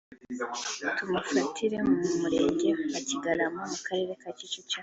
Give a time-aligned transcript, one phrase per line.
[0.95, 4.79] tumufatira mu Murenge wa Kigarama mu Karere ka Kicukiro